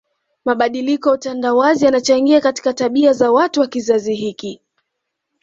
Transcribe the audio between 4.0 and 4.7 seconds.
hiki